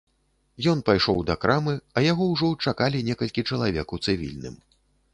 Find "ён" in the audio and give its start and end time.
0.71-0.79